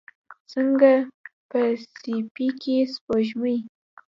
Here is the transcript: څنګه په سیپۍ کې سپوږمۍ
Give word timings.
څنګه 0.51 0.91
په 1.49 1.59
سیپۍ 1.99 2.47
کې 2.61 2.77
سپوږمۍ 2.93 3.57